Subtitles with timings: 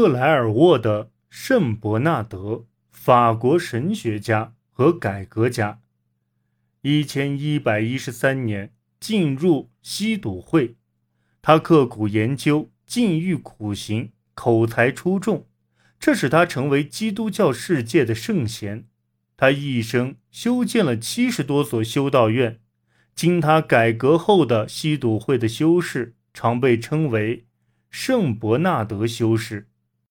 [0.00, 5.80] 克莱尔沃的圣伯纳德，法国神学家和改革家。
[6.82, 10.76] 一千一百一十三年进入西笃会，
[11.42, 15.48] 他刻苦研究，禁欲苦行，口才出众，
[15.98, 18.86] 这使他成为基督教世界的圣贤。
[19.36, 22.60] 他一生修建了七十多所修道院。
[23.16, 27.48] 经他改革后的西笃会的修士，常被称为
[27.90, 29.66] 圣伯纳德修士。